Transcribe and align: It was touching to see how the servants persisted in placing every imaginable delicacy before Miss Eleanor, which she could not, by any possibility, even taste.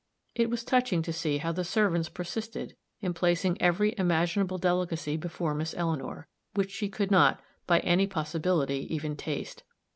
It 0.33 0.49
was 0.49 0.63
touching 0.63 1.03
to 1.03 1.13
see 1.13 1.37
how 1.37 1.51
the 1.51 1.63
servants 1.63 2.09
persisted 2.09 2.75
in 3.01 3.13
placing 3.13 3.61
every 3.61 3.93
imaginable 3.99 4.57
delicacy 4.57 5.15
before 5.15 5.53
Miss 5.53 5.75
Eleanor, 5.77 6.27
which 6.55 6.71
she 6.71 6.89
could 6.89 7.11
not, 7.11 7.39
by 7.67 7.81
any 7.81 8.07
possibility, 8.07 8.91
even 8.91 9.15
taste. 9.15 9.61